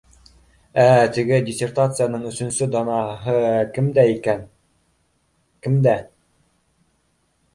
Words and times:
Ә 0.83 0.85
теге 1.17 1.37
диссертацияның 1.49 2.23
өсөнсө 2.29 2.67
данаһы 2.75 3.35
кемдә 3.75 4.05
икән? 4.15 4.41
Кемдә? 5.67 5.93